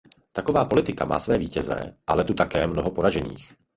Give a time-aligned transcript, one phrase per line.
[0.31, 3.55] Taková politika má své vítěze, ale tu také mnoho poražených.